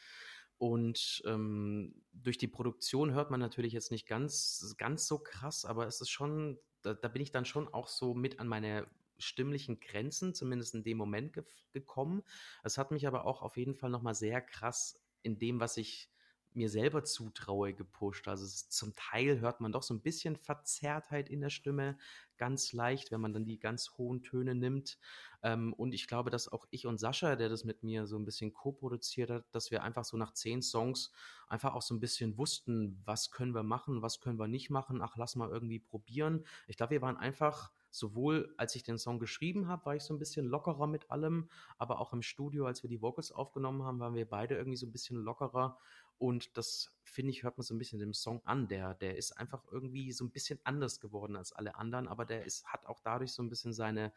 [0.59, 5.87] Und ähm, durch die Produktion hört man natürlich jetzt nicht ganz, ganz so krass, aber
[5.87, 8.87] es ist schon, da, da bin ich dann schon auch so mit an meine
[9.19, 12.23] stimmlichen Grenzen, zumindest in dem Moment ge gekommen.
[12.63, 16.11] Es hat mich aber auch auf jeden Fall nochmal sehr krass in dem, was ich
[16.57, 18.27] mir selber zutraue, gepusht.
[18.29, 21.99] Also es, zum Teil hört man doch so ein bisschen Verzerrtheit in der Stimme,
[22.39, 24.99] ganz leicht, wenn man dann die ganz hohen Töne nimmt.
[25.43, 28.25] Ähm, und ich glaube, dass auch ich und Sascha, der das mit mir so ein
[28.25, 31.13] bisschen co-produziert hat, dass wir einfach so nach zehn Songs
[31.47, 35.03] einfach auch so ein bisschen wussten, was können wir machen, was können wir nicht machen.
[35.03, 36.47] Ach, lass mal irgendwie probieren.
[36.67, 40.15] Ich glaube, wir waren einfach sowohl als ich den Song geschrieben habe, war ich so
[40.15, 43.99] ein bisschen lockerer mit allem, aber auch im Studio, als wir die Vocals aufgenommen haben,
[44.01, 45.79] waren wir beide irgendwie so ein bisschen lockerer.
[46.19, 48.69] Und das, finde ich, hört man so ein bisschen dem Song an.
[48.69, 52.45] Der, der ist einfach irgendwie so ein bisschen anders geworden als alle anderen, aber der
[52.45, 54.13] ist, hat auch dadurch so ein bisschen seine,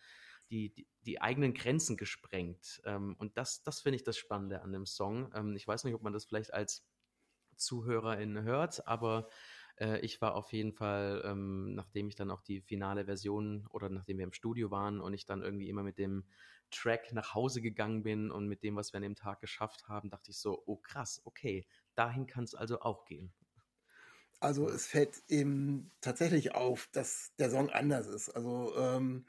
[0.50, 2.82] die, die, die eigenen Grenzen gesprengt.
[2.86, 5.32] Ähm, und das, das finde ich das Spannende an dem Song.
[5.34, 6.86] Ähm, ich weiß nicht, ob man das vielleicht als
[7.56, 9.28] Zuhörerin hört, aber
[9.80, 13.90] äh, ich war auf jeden Fall, ähm, nachdem ich dann auch die finale Version oder
[13.90, 16.26] nachdem wir im Studio waren und ich dann irgendwie immer mit dem
[16.72, 20.10] Track nach Hause gegangen bin und mit dem, was wir an dem Tag geschafft haben,
[20.10, 21.66] dachte ich so, oh krass, okay,
[21.96, 23.34] dahin kann es also auch gehen.
[24.42, 28.30] Also es fällt eben tatsächlich auf, dass der Song anders ist.
[28.30, 29.26] Also ähm,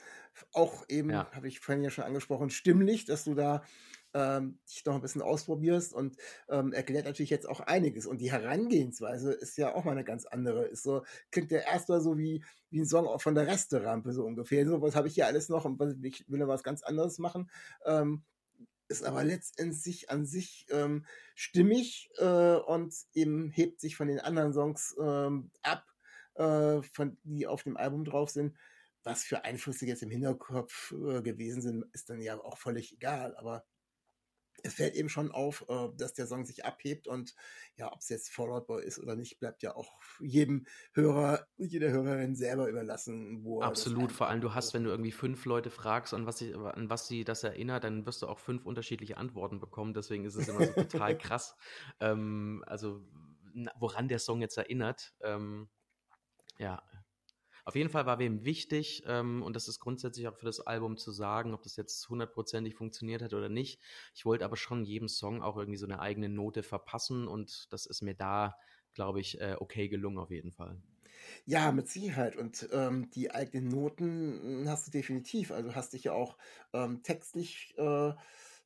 [0.52, 1.28] auch eben, ja.
[1.32, 3.64] habe ich vorhin ja schon angesprochen, stimmlich, dass du da
[4.14, 6.16] ähm, dich noch ein bisschen ausprobierst und
[6.48, 8.06] ähm, erklärt natürlich jetzt auch einiges.
[8.06, 10.64] Und die Herangehensweise ist ja auch mal eine ganz andere.
[10.66, 14.66] Ist so, klingt ja erstmal so wie, wie ein Song von der Resterampe so ungefähr.
[14.66, 17.18] So, was habe ich hier alles noch und was, ich will da was ganz anderes
[17.18, 17.50] machen.
[17.84, 18.24] Ähm,
[18.88, 24.52] ist aber letztendlich an sich ähm, stimmig äh, und eben hebt sich von den anderen
[24.52, 25.84] Songs ähm, ab,
[26.34, 28.56] äh, von, die auf dem Album drauf sind.
[29.04, 33.36] Was für Einflüsse jetzt im Hinterkopf äh, gewesen sind, ist dann ja auch völlig egal.
[33.36, 33.64] Aber
[34.62, 37.34] es fällt eben schon auf, äh, dass der Song sich abhebt und
[37.76, 41.90] ja, ob es jetzt Fallout Boy ist oder nicht, bleibt ja auch jedem Hörer, jeder
[41.90, 46.14] Hörerin selber überlassen, wo Absolut, vor allem du hast, wenn du irgendwie fünf Leute fragst,
[46.14, 49.60] an was, sie, an was sie das erinnert, dann wirst du auch fünf unterschiedliche Antworten
[49.60, 51.56] bekommen, deswegen ist es immer so total krass,
[52.00, 53.02] ähm, also
[53.78, 55.14] woran der Song jetzt erinnert.
[55.22, 55.68] Ähm,
[56.58, 56.82] ja,
[57.70, 60.96] auf jeden Fall war wem wichtig, ähm, und das ist grundsätzlich auch für das Album
[60.96, 63.80] zu sagen, ob das jetzt hundertprozentig funktioniert hat oder nicht.
[64.12, 67.87] Ich wollte aber schon jedem Song auch irgendwie so eine eigene Note verpassen und das
[67.87, 68.56] ist mir da,
[68.92, 70.83] glaube ich, äh, okay gelungen auf jeden Fall.
[71.44, 72.35] Ja, mit Sicherheit.
[72.35, 75.52] Und ähm, die eigenen Noten hast du definitiv.
[75.52, 76.38] Also hast dich ja auch
[76.72, 78.09] ähm, textlich äh,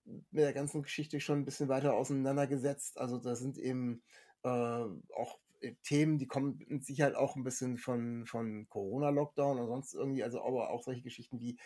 [0.07, 2.97] mit der ganzen Geschichte schon ein bisschen weiter auseinandergesetzt.
[2.99, 4.03] Also da sind eben
[4.45, 5.41] äh, auch
[5.83, 10.43] Themen, die kommen mit Sicherheit auch ein bisschen von, von Corona-Lockdown oder sonst irgendwie, also
[10.43, 11.59] aber auch solche Geschichten wie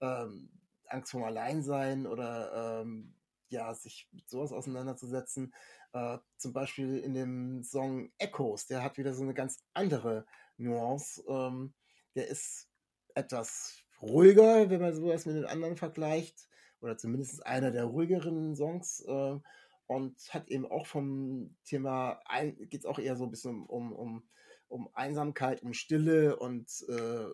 [0.00, 0.50] ähm,
[0.86, 3.14] Angst vorm Alleinsein oder ähm,
[3.48, 5.54] ja, sich mit sowas auseinanderzusetzen.
[5.92, 11.22] Äh, zum Beispiel in dem Song Echoes, der hat wieder so eine ganz andere Nuance.
[11.28, 11.74] Ähm,
[12.14, 12.68] der ist
[13.14, 16.48] etwas ruhiger, wenn man sowas mit den anderen vergleicht,
[16.80, 19.00] oder zumindest einer der ruhigeren Songs.
[19.00, 19.38] Äh,
[19.86, 22.20] und hat eben auch vom Thema,
[22.58, 24.28] geht es auch eher so ein bisschen um, um,
[24.68, 27.26] um Einsamkeit, um Stille und äh,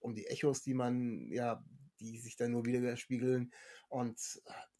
[0.00, 1.64] um die Echos, die man, ja,
[2.00, 3.52] die sich dann nur widerspiegeln
[3.88, 4.20] und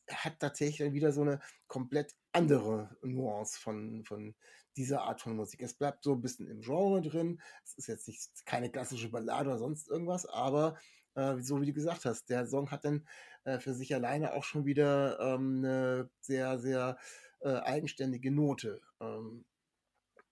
[0.08, 4.34] hat tatsächlich dann wieder so eine komplett andere Nuance von, von
[4.76, 5.62] dieser Art von Musik.
[5.62, 7.40] Es bleibt so ein bisschen im Genre drin.
[7.64, 10.78] Es ist jetzt nicht keine klassische Ballade oder sonst irgendwas, aber
[11.16, 13.06] äh, so wie du gesagt hast, der Song hat dann
[13.44, 16.98] äh, für sich alleine auch schon wieder ähm, eine sehr, sehr
[17.40, 18.80] äh, eigenständige Note.
[19.00, 19.44] Ähm,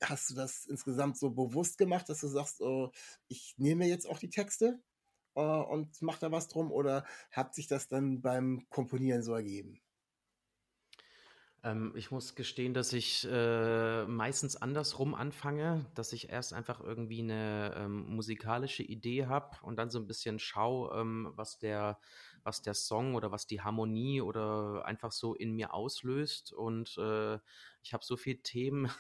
[0.03, 2.93] hast du das insgesamt so bewusst gemacht, dass du sagst, oh,
[3.29, 4.81] ich nehme jetzt auch die Texte
[5.35, 9.81] und mache da was drum oder hat sich das dann beim Komponieren so ergeben?
[11.65, 17.23] Ähm, ich muss gestehen, dass ich äh, meistens andersrum anfange, dass ich erst einfach irgendwie
[17.23, 21.99] eine ähm, musikalische Idee habe und dann so ein bisschen schaue, ähm, was der
[22.45, 26.53] was der Song oder was die Harmonie oder einfach so in mir auslöst.
[26.53, 27.39] Und äh,
[27.83, 28.91] ich habe so viele Themen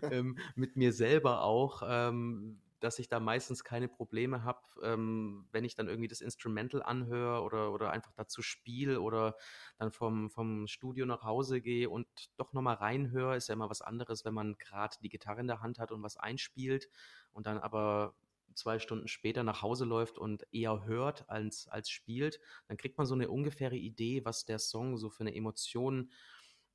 [0.54, 5.74] mit mir selber auch, ähm, dass ich da meistens keine Probleme habe, ähm, wenn ich
[5.74, 9.36] dann irgendwie das Instrumental anhöre oder, oder einfach dazu spiele oder
[9.78, 13.36] dann vom, vom Studio nach Hause gehe und doch nochmal reinhöre.
[13.36, 16.02] Ist ja immer was anderes, wenn man gerade die Gitarre in der Hand hat und
[16.02, 16.88] was einspielt
[17.32, 18.14] und dann aber
[18.56, 23.06] zwei Stunden später nach Hause läuft und eher hört als, als spielt, dann kriegt man
[23.06, 26.10] so eine ungefähre Idee, was der Song so für eine Emotion,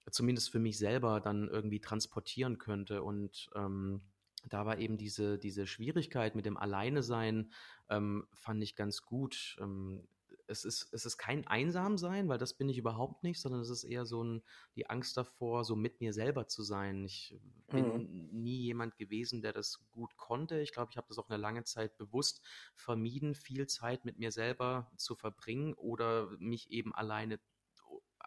[0.10, 3.04] zumindest für mich selber, dann irgendwie transportieren könnte.
[3.04, 4.02] Und ähm,
[4.43, 7.51] da war eben diese, diese Schwierigkeit mit dem Alleine-Sein,
[7.89, 9.58] ähm, fand ich ganz gut.
[9.60, 10.08] Ähm,
[10.47, 13.86] es ist, es ist kein Einsamsein, weil das bin ich überhaupt nicht, sondern es ist
[13.86, 14.43] eher so ein,
[14.75, 17.06] die Angst davor, so mit mir selber zu sein.
[17.06, 18.30] Ich bin mhm.
[18.43, 20.60] nie jemand gewesen, der das gut konnte.
[20.60, 22.41] Ich glaube, ich habe das auch eine lange Zeit bewusst
[22.75, 27.39] vermieden, viel Zeit mit mir selber zu verbringen oder mich eben alleine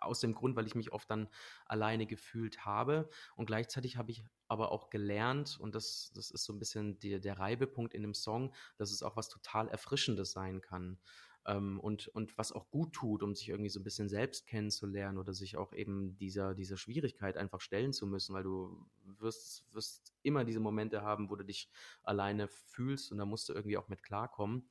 [0.05, 1.29] aus dem Grund, weil ich mich oft dann
[1.67, 3.09] alleine gefühlt habe.
[3.37, 7.21] Und gleichzeitig habe ich aber auch gelernt, und das, das ist so ein bisschen die,
[7.21, 10.99] der Reibepunkt in dem Song, dass es auch was total Erfrischendes sein kann.
[11.47, 15.19] Ähm, und, und was auch gut tut, um sich irgendwie so ein bisschen selbst kennenzulernen
[15.19, 18.87] oder sich auch eben dieser, dieser Schwierigkeit einfach stellen zu müssen, weil du
[19.19, 21.69] wirst, wirst immer diese Momente haben, wo du dich
[22.03, 24.69] alleine fühlst und da musst du irgendwie auch mit klarkommen.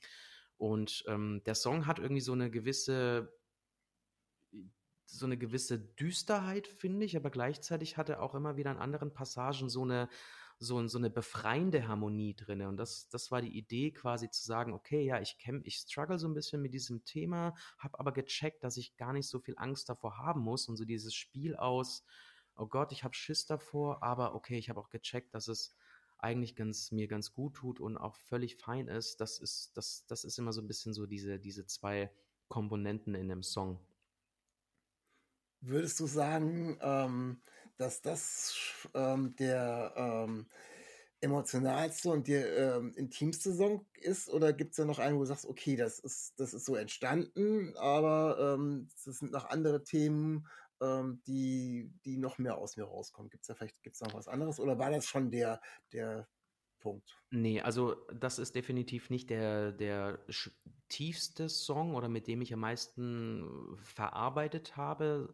[0.57, 3.33] Und ähm, der Song hat irgendwie so eine gewisse
[5.05, 9.13] so eine gewisse Düsterheit, finde ich, aber gleichzeitig hat er auch immer wieder in anderen
[9.13, 10.09] Passagen so eine,
[10.59, 12.61] so, so eine befreiende Harmonie drin.
[12.63, 16.17] Und das, das war die Idee, quasi zu sagen, okay, ja, ich kämpfe, ich struggle
[16.17, 19.55] so ein bisschen mit diesem Thema, habe aber gecheckt, dass ich gar nicht so viel
[19.57, 20.67] Angst davor haben muss.
[20.67, 22.03] Und so dieses Spiel aus,
[22.55, 25.75] oh Gott, ich habe Schiss davor, aber okay, ich habe auch gecheckt, dass es
[26.17, 29.19] eigentlich ganz, mir ganz gut tut und auch völlig fein ist.
[29.19, 32.09] Das ist, das, das ist immer so ein bisschen so diese, diese zwei
[32.47, 33.79] Komponenten in dem Song.
[35.65, 37.41] Würdest du sagen, ähm,
[37.77, 38.53] dass das
[38.93, 40.45] ähm, der ähm,
[41.21, 44.29] emotionalste und der ähm, intimste Song ist?
[44.29, 46.75] Oder gibt es da noch einen, wo du sagst, okay, das ist, das ist so
[46.75, 50.47] entstanden, aber ähm, sind noch andere Themen,
[50.81, 53.29] ähm, die, die noch mehr aus mir rauskommen?
[53.29, 54.59] Gibt es da vielleicht gibt's noch was anderes?
[54.59, 55.61] Oder war das schon der,
[55.93, 56.27] der
[56.83, 57.17] Punkt?
[57.31, 60.19] Nee, also das ist definitiv nicht der, der
[60.89, 65.33] tiefste Song oder mit dem ich am meisten verarbeitet habe,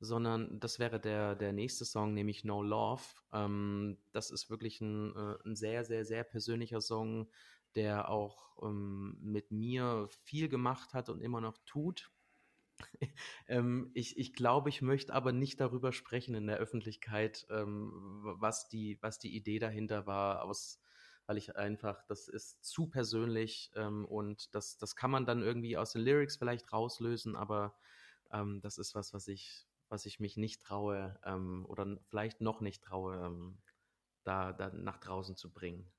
[0.00, 3.02] sondern das wäre der, der nächste Song, nämlich No Love.
[3.32, 7.30] Ähm, das ist wirklich ein, äh, ein sehr, sehr, sehr persönlicher Song,
[7.74, 12.10] der auch ähm, mit mir viel gemacht hat und immer noch tut.
[13.48, 18.68] ähm, ich, ich glaube, ich möchte aber nicht darüber sprechen in der Öffentlichkeit, ähm, was,
[18.68, 20.80] die, was die Idee dahinter war, aus,
[21.26, 25.76] weil ich einfach, das ist zu persönlich ähm, und das, das kann man dann irgendwie
[25.76, 27.74] aus den Lyrics vielleicht rauslösen, aber
[28.32, 32.60] ähm, das ist was, was ich, was ich mich nicht traue ähm, oder vielleicht noch
[32.60, 33.58] nicht traue, ähm,
[34.24, 35.90] da, da nach draußen zu bringen.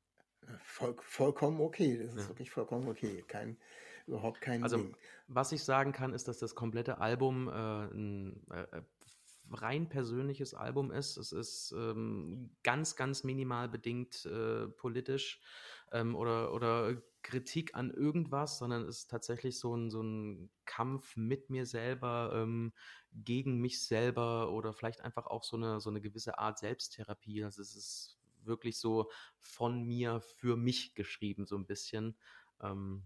[0.63, 1.97] Voll, vollkommen okay.
[1.97, 2.29] Das ist ja.
[2.29, 3.23] wirklich vollkommen okay.
[3.27, 3.57] Kein,
[4.05, 4.95] überhaupt kein Also, Ding.
[5.27, 8.81] was ich sagen kann, ist, dass das komplette Album äh, ein äh,
[9.51, 11.17] rein persönliches Album ist.
[11.17, 15.41] Es ist ähm, ganz, ganz minimal bedingt äh, politisch
[15.91, 21.17] ähm, oder, oder Kritik an irgendwas, sondern es ist tatsächlich so ein, so ein Kampf
[21.17, 22.73] mit mir selber, ähm,
[23.11, 27.43] gegen mich selber oder vielleicht einfach auch so eine, so eine gewisse Art Selbsttherapie.
[27.43, 32.17] Also es ist wirklich so von mir für mich geschrieben, so ein bisschen.
[32.61, 33.03] Ähm,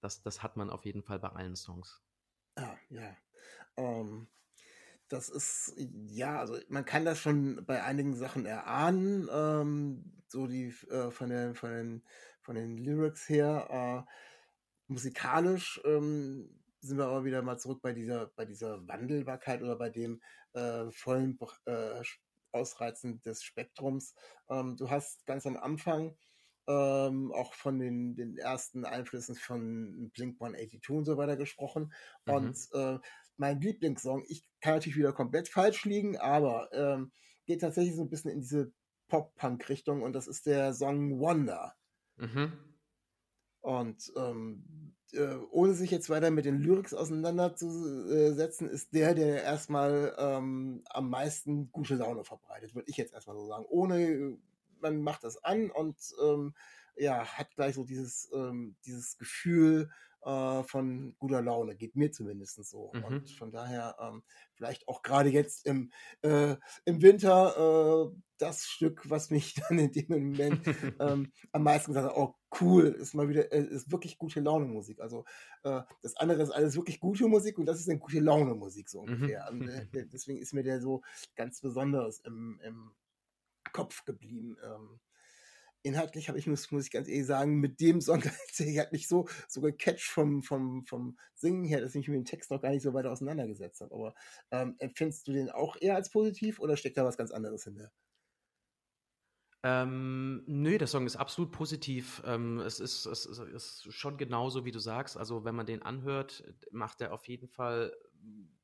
[0.00, 2.02] das, das hat man auf jeden Fall bei allen Songs.
[2.58, 3.16] Ja, ja.
[3.76, 4.28] Ähm,
[5.08, 5.74] das ist,
[6.08, 11.30] ja, also man kann das schon bei einigen Sachen erahnen, ähm, so die äh, von,
[11.30, 12.02] den, von, den,
[12.40, 14.06] von den Lyrics her.
[14.08, 14.12] Äh,
[14.88, 16.48] musikalisch ähm,
[16.80, 20.20] sind wir aber wieder mal zurück bei dieser, bei dieser Wandelbarkeit oder bei dem
[20.54, 22.02] äh, vollen äh,
[22.52, 24.14] Ausreizen des Spektrums.
[24.48, 26.16] Ähm, du hast ganz am Anfang
[26.68, 31.92] ähm, auch von den, den ersten Einflüssen von Blink 182 und so weiter gesprochen.
[32.24, 32.34] Mhm.
[32.34, 32.98] Und äh,
[33.38, 37.12] mein Lieblingssong, ich kann natürlich wieder komplett falsch liegen, aber ähm,
[37.46, 38.72] geht tatsächlich so ein bisschen in diese
[39.08, 41.74] Pop-Punk-Richtung und das ist der Song Wonder.
[42.16, 42.52] Mhm.
[43.60, 50.14] Und ähm, äh, ohne sich jetzt weiter mit den Lyrics auseinanderzusetzen, ist der, der erstmal
[50.18, 53.64] ähm, am meisten gute Laune verbreitet, würde ich jetzt erstmal so sagen.
[53.68, 54.38] Ohne,
[54.80, 56.54] man macht das an und ähm,
[56.96, 59.90] ja, hat gleich so dieses, ähm, dieses Gefühl,
[60.26, 62.90] äh, von guter Laune, geht mir zumindest so.
[62.92, 63.04] Mhm.
[63.04, 64.22] Und von daher ähm,
[64.54, 69.92] vielleicht auch gerade jetzt im, äh, im Winter äh, das Stück, was mich dann in
[69.92, 70.66] dem Moment
[70.98, 74.66] ähm, am meisten gesagt hat, oh cool, ist mal wieder, äh, ist wirklich gute Laune
[74.66, 75.00] Musik.
[75.00, 75.24] Also
[75.62, 78.88] äh, das andere ist alles wirklich gute Musik und das ist eine gute Laune Musik
[78.88, 79.14] so mhm.
[79.14, 79.48] ungefähr.
[79.52, 79.60] Mhm.
[79.60, 81.02] Und, äh, deswegen ist mir der so
[81.36, 82.90] ganz besonders im, im
[83.72, 84.56] Kopf geblieben.
[84.64, 85.00] Ähm,
[85.86, 89.08] inhaltlich habe ich, muss, muss ich ganz ehrlich sagen, mit dem Song tatsächlich hat mich
[89.08, 92.60] so, so gecatcht vom, vom, vom Singen her, dass ich mich mit dem Text noch
[92.60, 93.94] gar nicht so weiter auseinandergesetzt habe.
[93.94, 94.14] Aber
[94.50, 97.92] ähm, empfindest du den auch eher als positiv oder steckt da was ganz anderes hinter?
[99.62, 102.22] Ähm, nö, der Song ist absolut positiv.
[102.24, 105.16] Ähm, es, ist, es ist schon genauso, wie du sagst.
[105.16, 107.92] Also, wenn man den anhört, macht er auf jeden Fall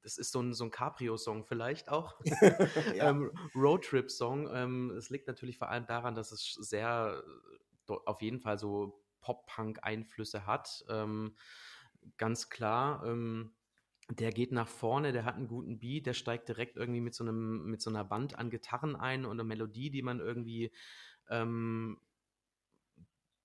[0.03, 2.21] das ist so ein, so ein Cabrio-Song vielleicht auch.
[2.97, 3.11] ja.
[3.11, 4.49] ähm, Roadtrip-Song.
[4.53, 7.23] Ähm, es liegt natürlich vor allem daran, dass es sehr,
[7.87, 10.85] auf jeden Fall so Pop-Punk-Einflüsse hat.
[10.89, 11.37] Ähm,
[12.17, 13.05] ganz klar.
[13.07, 13.53] Ähm,
[14.11, 17.25] der geht nach vorne, der hat einen guten Beat, der steigt direkt irgendwie mit so
[17.25, 20.73] einem, mit so einer Band an Gitarren ein und eine Melodie, die man irgendwie
[21.31, 21.99] ähm,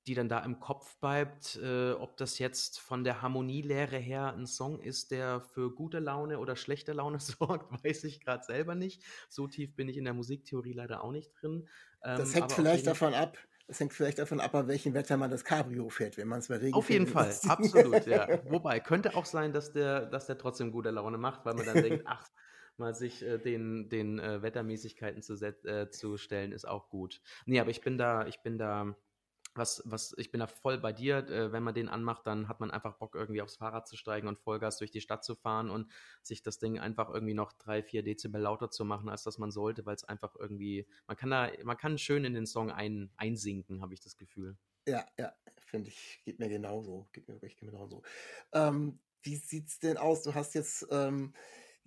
[0.07, 1.59] die dann da im Kopf bleibt.
[1.61, 6.39] Äh, ob das jetzt von der Harmonielehre her ein Song ist, der für gute Laune
[6.39, 9.03] oder schlechte Laune sorgt, weiß ich gerade selber nicht.
[9.29, 11.67] So tief bin ich in der Musiktheorie leider auch nicht drin.
[12.03, 15.29] Ähm, das hängt vielleicht davon ab, das hängt vielleicht davon ab, bei welchem Wetter man
[15.29, 18.39] das Cabrio fährt, wenn man es bei Regen Auf jeden Fall, absolut, ja.
[18.49, 21.83] Wobei, könnte auch sein, dass der, dass der trotzdem gute Laune macht, weil man dann
[21.83, 22.29] denkt, ach,
[22.77, 27.21] mal sich äh, den, den äh, Wettermäßigkeiten zu, äh, zu stellen, ist auch gut.
[27.45, 28.95] Nee, aber ich bin da, ich bin da
[29.57, 31.17] was, was, ich bin da voll bei dir.
[31.29, 34.27] Äh, wenn man den anmacht, dann hat man einfach Bock, irgendwie aufs Fahrrad zu steigen
[34.27, 35.91] und Vollgas durch die Stadt zu fahren und
[36.21, 39.51] sich das Ding einfach irgendwie noch drei, vier Dezibel lauter zu machen, als das man
[39.51, 43.11] sollte, weil es einfach irgendwie, man kann da, man kann schön in den Song ein,
[43.17, 44.57] einsinken, habe ich das Gefühl.
[44.87, 45.33] Ja, ja,
[45.65, 48.03] finde ich, geht mir genauso, geht mir wirklich genauso.
[48.53, 50.23] Ähm, wie sieht's denn aus?
[50.23, 51.33] Du hast jetzt, ähm,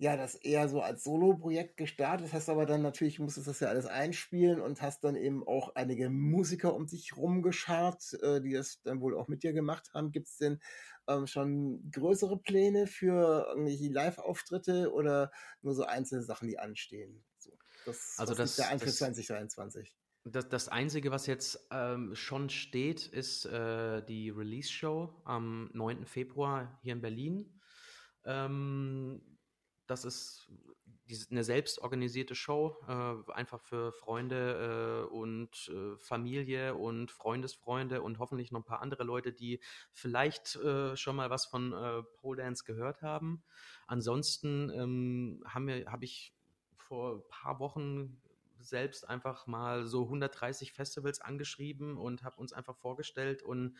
[0.01, 3.85] ja, das eher so als Solo-Projekt gestartet, hast aber dann natürlich, musstest das ja alles
[3.85, 8.99] einspielen und hast dann eben auch einige Musiker um dich rumgeschart, äh, die das dann
[8.99, 10.11] wohl auch mit dir gemacht haben.
[10.11, 10.59] Gibt es denn
[11.07, 17.23] ähm, schon größere Pläne für irgendwelche Live-Auftritte oder nur so einzelne Sachen, die anstehen?
[17.37, 17.51] So,
[17.85, 19.95] das, also das, der ein für 2023.
[20.23, 26.07] Das, das Einzige, was jetzt ähm, schon steht, ist äh, die Release-Show am 9.
[26.07, 27.59] Februar hier in Berlin.
[28.25, 29.21] Ähm,
[29.91, 30.47] das ist
[31.29, 38.53] eine selbstorganisierte Show, äh, einfach für Freunde äh, und äh, Familie und Freundesfreunde und hoffentlich
[38.53, 39.59] noch ein paar andere Leute, die
[39.91, 43.43] vielleicht äh, schon mal was von äh, Pole Dance gehört haben.
[43.87, 46.33] Ansonsten ähm, habe hab ich
[46.77, 48.21] vor ein paar Wochen
[48.59, 53.75] selbst einfach mal so 130 Festivals angeschrieben und habe uns einfach vorgestellt und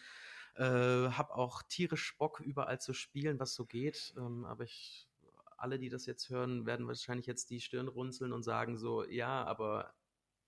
[0.55, 4.13] äh, habe auch tierisch Bock, überall zu spielen, was so geht.
[4.17, 5.07] Ähm, aber ich
[5.61, 9.43] alle, die das jetzt hören, werden wahrscheinlich jetzt die Stirn runzeln und sagen so, ja,
[9.43, 9.93] aber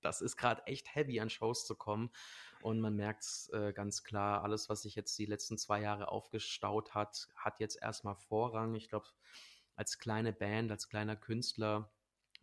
[0.01, 2.11] das ist gerade echt heavy an Shows zu kommen.
[2.61, 6.09] Und man merkt es äh, ganz klar, alles, was sich jetzt die letzten zwei Jahre
[6.09, 8.75] aufgestaut hat, hat jetzt erstmal Vorrang.
[8.75, 9.07] Ich glaube,
[9.75, 11.91] als kleine Band, als kleiner Künstler,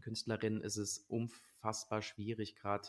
[0.03, 2.89] Künstlerin ist es unfassbar schwierig, gerade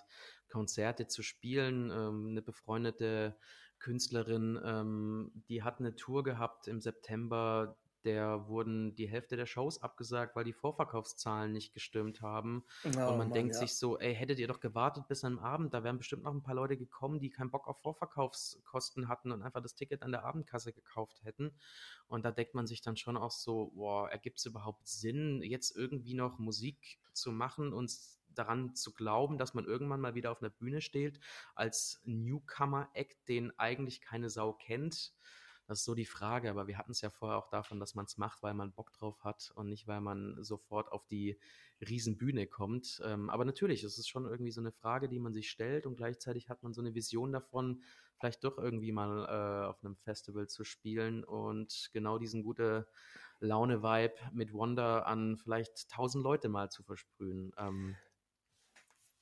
[0.49, 1.91] Konzerte zu spielen.
[1.91, 3.37] Ähm, eine befreundete
[3.79, 9.81] Künstlerin, ähm, die hat eine Tour gehabt im September, der wurden die Hälfte der Shows
[9.81, 12.63] abgesagt, weil die Vorverkaufszahlen nicht gestimmt haben.
[12.83, 13.59] Oh, und man Mann, denkt ja.
[13.59, 16.43] sich so, ey, hättet ihr doch gewartet bis am Abend, da wären bestimmt noch ein
[16.43, 20.23] paar Leute gekommen, die keinen Bock auf Vorverkaufskosten hatten und einfach das Ticket an der
[20.23, 21.53] Abendkasse gekauft hätten.
[22.07, 25.75] Und da denkt man sich dann schon auch so, boah, ergibt es überhaupt Sinn, jetzt
[25.75, 27.91] irgendwie noch Musik zu machen und
[28.35, 31.19] daran zu glauben, dass man irgendwann mal wieder auf einer Bühne steht
[31.55, 35.13] als Newcomer-Act, den eigentlich keine Sau kennt
[35.71, 38.03] das ist so die Frage, aber wir hatten es ja vorher auch davon, dass man
[38.03, 41.39] es macht, weil man Bock drauf hat und nicht, weil man sofort auf die
[41.79, 43.01] Riesenbühne kommt.
[43.05, 45.95] Ähm, aber natürlich, es ist schon irgendwie so eine Frage, die man sich stellt und
[45.95, 47.83] gleichzeitig hat man so eine Vision davon,
[48.17, 52.85] vielleicht doch irgendwie mal äh, auf einem Festival zu spielen und genau diesen gute
[53.39, 57.53] Laune-Vibe mit Wonder an vielleicht tausend Leute mal zu versprühen.
[57.57, 57.95] Ähm,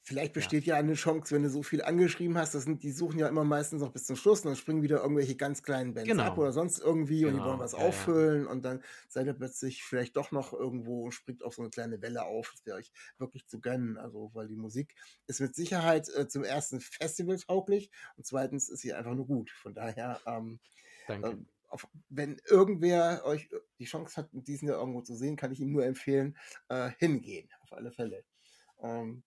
[0.10, 0.74] Vielleicht besteht ja.
[0.74, 0.80] ja.
[0.80, 3.82] eine Chance, wenn du so viel angeschrieben hast, das sind, die suchen ja immer meistens
[3.82, 6.24] noch bis zum Schluss und dann springen wieder irgendwelche ganz kleinen Bands genau.
[6.24, 7.28] ab oder sonst irgendwie genau.
[7.28, 8.50] und die wollen genau, was ja, auffüllen ja.
[8.50, 12.02] und dann seid ihr plötzlich vielleicht doch noch irgendwo und springt auf so eine kleine
[12.02, 12.52] Welle auf.
[12.54, 13.98] Das wäre euch wirklich zu gönnen.
[13.98, 14.96] Also, weil die Musik
[15.28, 19.52] ist mit Sicherheit äh, zum ersten Festival tauglich und zweitens ist sie einfach nur gut.
[19.52, 20.60] Von daher, ähm,
[21.08, 21.30] Danke.
[21.30, 25.60] Ähm, auf, wenn irgendwer euch die Chance hat, diesen ja irgendwo zu sehen, kann ich
[25.60, 26.36] ihm nur empfehlen,
[26.70, 27.48] äh, hingehen.
[27.62, 28.24] Auf alle Fälle.
[28.82, 29.22] Ähm,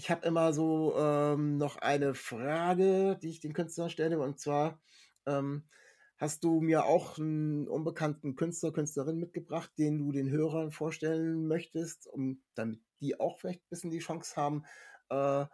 [0.00, 4.80] ich habe immer so ähm, noch eine Frage, die ich den Künstlern stelle, und zwar
[5.26, 5.68] ähm,
[6.16, 12.06] hast du mir auch einen unbekannten Künstler, Künstlerin mitgebracht, den du den Hörern vorstellen möchtest,
[12.06, 14.64] um damit die auch vielleicht ein bisschen die Chance haben,
[15.10, 15.44] äh,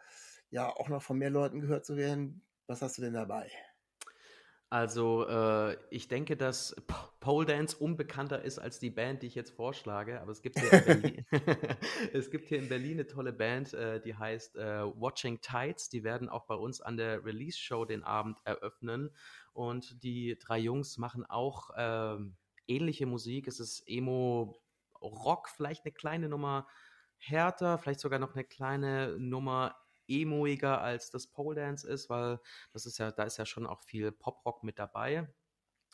[0.50, 2.46] ja auch noch von mehr Leuten gehört zu werden.
[2.68, 3.50] Was hast du denn dabei?
[4.68, 6.74] Also, äh, ich denke, dass
[7.20, 10.72] Pole Dance unbekannter ist als die Band, die ich jetzt vorschlage, aber es gibt hier
[10.72, 11.26] in Berlin,
[12.12, 15.88] es gibt hier in Berlin eine tolle Band, äh, die heißt äh, Watching Tides.
[15.88, 19.10] Die werden auch bei uns an der Release-Show den Abend eröffnen.
[19.52, 23.46] Und die drei Jungs machen auch ähm, ähnliche Musik.
[23.46, 26.66] Es ist Emo-Rock, vielleicht eine kleine Nummer
[27.18, 29.76] härter, vielleicht sogar noch eine kleine Nummer
[30.08, 32.40] emoiger als das Pole Dance ist, weil
[32.72, 35.28] das ist ja, da ist ja schon auch viel Poprock mit dabei.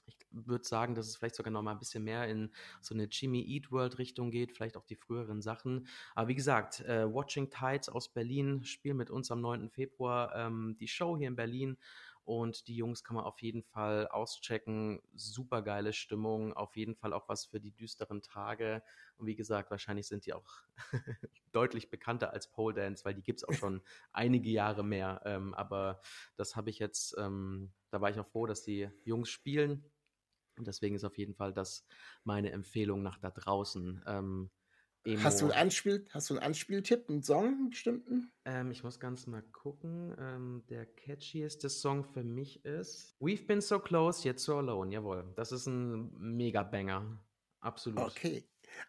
[0.06, 3.04] Ich, würde sagen, dass es vielleicht sogar noch mal ein bisschen mehr in so eine
[3.04, 5.86] Jimmy Eat World Richtung geht, vielleicht auch die früheren Sachen.
[6.14, 9.70] Aber wie gesagt, äh, Watching Tides aus Berlin spielen mit uns am 9.
[9.70, 11.76] Februar ähm, die Show hier in Berlin.
[12.24, 15.00] Und die Jungs kann man auf jeden Fall auschecken.
[15.14, 18.82] Super geile Stimmung, auf jeden Fall auch was für die düsteren Tage.
[19.16, 20.62] Und wie gesagt, wahrscheinlich sind die auch
[21.52, 23.82] deutlich bekannter als Pole Dance, weil die gibt es auch schon
[24.12, 25.20] einige Jahre mehr.
[25.24, 26.00] Ähm, aber
[26.36, 29.90] das habe ich jetzt, ähm, da war ich auch froh, dass die Jungs spielen.
[30.56, 31.86] Und deswegen ist auf jeden Fall das
[32.24, 34.02] meine Empfehlung nach da draußen.
[34.06, 34.50] Ähm,
[35.04, 35.24] Emo.
[35.24, 38.30] Hast du einen Anspiel, hast du einen Anspieltipp, einen Song, einen bestimmten?
[38.44, 40.14] Ähm, ich muss ganz mal gucken.
[40.18, 44.92] Ähm, der catchieste Song für mich ist We've Been So Close, Yet So Alone.
[44.92, 47.18] Jawohl, das ist ein Mega-Banger.
[47.60, 47.98] Absolut.
[47.98, 48.44] Okay,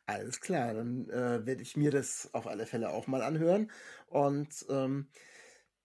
[0.05, 0.73] alles klar.
[0.75, 3.71] Dann äh, werde ich mir das auf alle Fälle auch mal anhören.
[4.07, 5.07] Und ähm,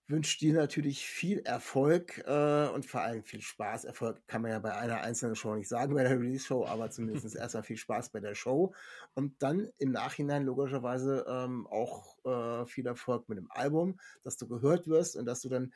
[0.09, 3.85] wünsche dir natürlich viel Erfolg äh, und vor allem viel Spaß.
[3.85, 7.35] Erfolg kann man ja bei einer einzelnen Show nicht sagen, bei der Release-Show, aber zumindest
[7.35, 8.73] erstmal viel Spaß bei der Show
[9.13, 14.47] und dann im Nachhinein logischerweise ähm, auch äh, viel Erfolg mit dem Album, dass du
[14.47, 15.73] gehört wirst und dass du dann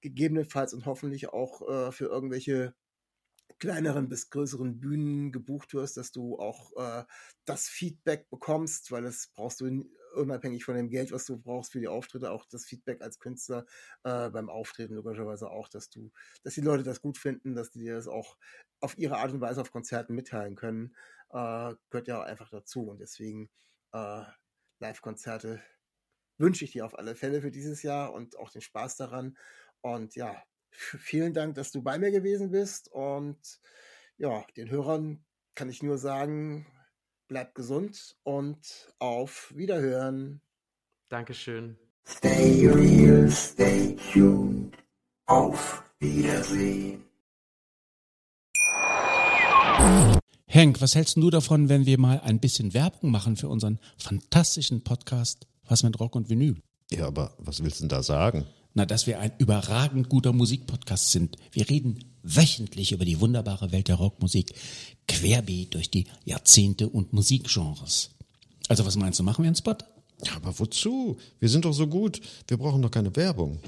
[0.00, 2.74] gegebenenfalls und hoffentlich auch äh, für irgendwelche
[3.58, 7.04] kleineren bis größeren Bühnen gebucht wirst, dass du auch äh,
[7.44, 9.84] das Feedback bekommst, weil das brauchst du
[10.14, 13.66] unabhängig von dem Geld, was du brauchst für die Auftritte, auch das Feedback als Künstler
[14.04, 16.10] äh, beim Auftreten logischerweise auch, dass du,
[16.42, 18.36] dass die Leute das gut finden, dass die dir das auch
[18.80, 20.96] auf ihre Art und Weise auf Konzerten mitteilen können,
[21.30, 22.88] äh, gehört ja einfach dazu.
[22.88, 23.50] Und deswegen
[23.92, 24.22] äh,
[24.80, 25.62] Live-Konzerte
[26.38, 29.36] wünsche ich dir auf alle Fälle für dieses Jahr und auch den Spaß daran.
[29.82, 32.88] Und ja, vielen Dank, dass du bei mir gewesen bist.
[32.88, 33.60] Und
[34.16, 36.66] ja, den Hörern kann ich nur sagen,
[37.28, 40.40] bleibt gesund und auf Wiederhören.
[41.08, 41.78] Dankeschön.
[42.06, 44.76] Stay real, stay tuned.
[45.26, 47.04] Auf Wiedersehen.
[50.46, 54.82] Henk, was hältst du davon, wenn wir mal ein bisschen Werbung machen für unseren fantastischen
[54.82, 56.60] Podcast Was mit Rock und Vinyl?
[56.90, 58.46] Ja, aber was willst du denn da sagen?
[58.74, 61.36] Na, dass wir ein überragend guter Musikpodcast sind.
[61.52, 64.54] Wir reden wöchentlich über die wunderbare Welt der Rockmusik,
[65.08, 68.10] querbeet durch die Jahrzehnte und Musikgenres.
[68.68, 69.76] Also was meinst du, machen wir einen Spot?
[70.24, 71.18] Ja, aber wozu?
[71.38, 72.20] Wir sind doch so gut.
[72.46, 73.58] Wir brauchen doch keine Werbung.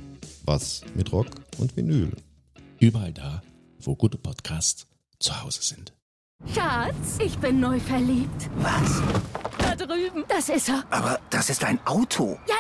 [0.45, 1.29] Was mit Rock
[1.59, 2.13] und Vinyl?
[2.79, 3.43] Überall da,
[3.81, 4.87] wo gute Podcasts
[5.19, 5.93] zu Hause sind.
[6.55, 8.51] Schatz, ich bin neu verliebt.
[8.57, 9.03] Was?
[9.77, 10.25] Da drüben.
[10.29, 10.85] Das ist er.
[10.91, 12.39] Aber das ist ein Auto.
[12.47, 12.55] Ja,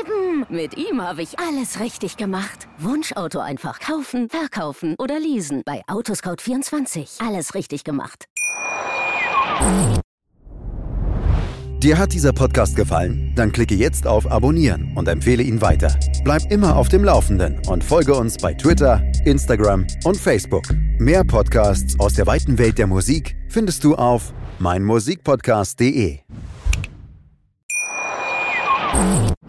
[0.00, 0.46] eben.
[0.48, 2.68] Mit ihm habe ich alles richtig gemacht.
[2.78, 5.62] Wunschauto einfach kaufen, verkaufen oder leasen.
[5.64, 7.26] Bei Autoscout24.
[7.26, 8.26] Alles richtig gemacht.
[11.78, 13.34] Dir hat dieser Podcast gefallen?
[13.36, 15.94] Dann klicke jetzt auf Abonnieren und empfehle ihn weiter.
[16.24, 20.64] Bleib immer auf dem Laufenden und folge uns bei Twitter, Instagram und Facebook.
[20.98, 26.20] Mehr Podcasts aus der weiten Welt der Musik findest du auf meinmusikpodcast.de.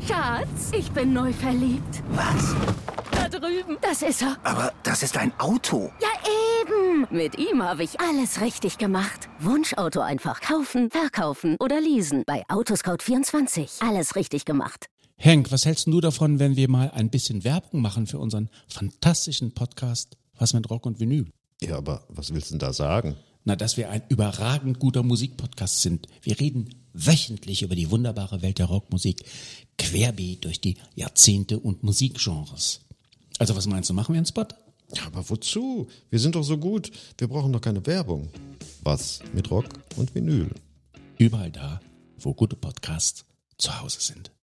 [0.08, 2.04] Schatz, ich bin neu verliebt.
[2.10, 2.56] Was?
[3.12, 3.78] Da drüben.
[3.82, 4.38] Das ist er.
[4.44, 5.92] Aber das ist ein Auto.
[6.00, 6.10] Ja,
[6.62, 7.08] eben.
[7.10, 9.30] Mit ihm habe ich alles richtig gemacht.
[9.40, 12.24] Wunschauto einfach kaufen, verkaufen oder leasen.
[12.28, 13.88] Bei Autoscout24.
[13.88, 14.88] Alles richtig gemacht.
[15.18, 19.54] Henk, was hältst du davon, wenn wir mal ein bisschen Werbung machen für unseren fantastischen
[19.54, 21.32] Podcast Was mit Rock und Vinyl?
[21.62, 23.16] Ja, aber was willst du denn da sagen?
[23.44, 26.08] Na, dass wir ein überragend guter Musikpodcast sind.
[26.22, 29.24] Wir reden wöchentlich über die wunderbare Welt der Rockmusik,
[29.78, 32.82] querbeet durch die Jahrzehnte und Musikgenres.
[33.40, 34.48] Also was meinst du, machen wir einen Spot?
[34.94, 35.88] Ja, aber wozu?
[36.10, 36.92] Wir sind doch so gut.
[37.18, 38.30] Wir brauchen doch keine Werbung.
[38.84, 40.50] Was mit Rock und Vinyl?
[41.18, 41.82] Überall da,
[42.20, 43.26] wo gute Podcasts
[43.58, 44.35] zu Hause sind.